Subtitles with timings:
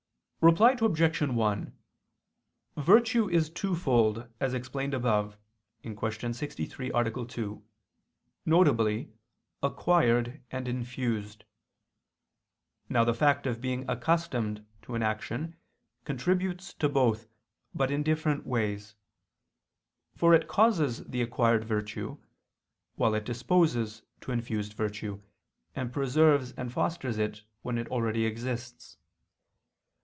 [0.43, 1.21] Reply Obj.
[1.21, 1.77] 1:
[2.75, 5.37] Virtue is twofold, as explained above
[5.83, 5.95] (Q.
[6.33, 7.25] 63, A.
[7.27, 7.63] 2),
[8.47, 9.05] viz.
[9.61, 11.43] acquired and infused.
[12.89, 15.57] Now the fact of being accustomed to an action
[16.05, 17.27] contributes to both,
[17.75, 18.95] but in different ways;
[20.15, 22.17] for it causes the acquired virtue;
[22.95, 25.21] while it disposes to infused virtue,
[25.75, 28.97] and preserves and fosters it when it already exists.